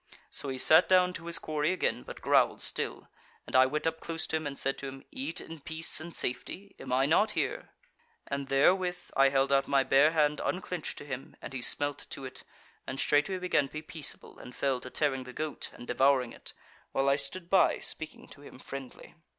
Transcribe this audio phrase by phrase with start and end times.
[0.31, 3.07] So he sat down to his quarry again, but growled still,
[3.45, 6.15] and I went up close to him, and said to him: 'Eat in peace and
[6.15, 7.69] safety, am I not here?'
[8.25, 12.25] And therewith I held out my bare hand unclenched to him, and he smelt to
[12.25, 12.43] it,
[12.87, 16.53] and straightway began to be peaceable, and fell to tearing the goat, and devouring it,
[16.93, 19.13] while I stood by speaking to him friendly.